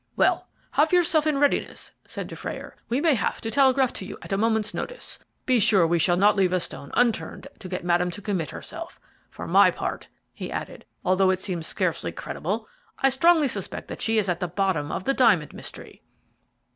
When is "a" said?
4.33-4.37, 6.53-6.59